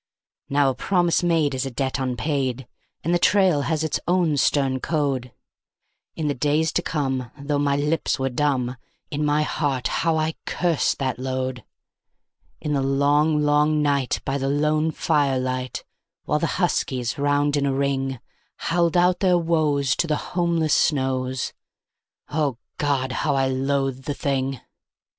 [0.49, 2.67] Now a promise made is a debt unpaid,
[3.03, 5.31] and the trail has its own stern code.
[6.15, 8.77] In the days to come, though my lips were dumb,
[9.11, 11.63] in my heart how I cursed that load.
[12.59, 15.83] In the long, long night, by the lone firelight,
[16.23, 18.19] while the huskies, round in a ring,
[18.55, 21.53] Howled out their woes to the homeless snows
[22.29, 23.11] O God!
[23.11, 24.61] how I loathed the thing.